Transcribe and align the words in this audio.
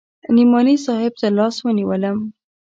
نعماني 0.35 0.75
صاحب 0.85 1.11
تر 1.21 1.29
لاس 1.37 1.57
ونيولم. 1.65 2.17